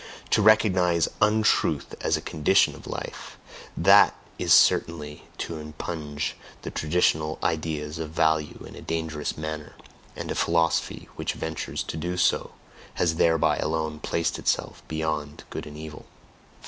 TO 0.31 0.41
RECOGNISE 0.41 1.09
UNTRUTH 1.21 1.93
AS 2.03 2.17
A 2.17 2.21
CONDITION 2.21 2.73
OF 2.73 2.87
LIFE; 2.87 3.37
that 3.77 4.15
is 4.39 4.51
certainly 4.51 5.25
to 5.37 5.59
impugn 5.59 6.17
the 6.63 6.71
traditional 6.71 7.37
ideas 7.43 7.99
of 7.99 8.09
value 8.09 8.65
in 8.67 8.73
a 8.75 8.81
dangerous 8.81 9.37
manner, 9.37 9.75
and 10.15 10.31
a 10.31 10.33
philosophy 10.33 11.07
which 11.17 11.33
ventures 11.33 11.83
to 11.83 11.97
do 11.97 12.17
so, 12.17 12.53
has 12.95 13.17
thereby 13.17 13.57
alone 13.57 13.99
placed 13.99 14.39
itself 14.39 14.81
beyond 14.87 15.43
good 15.51 15.67
and 15.67 15.77
evil. 15.77 16.07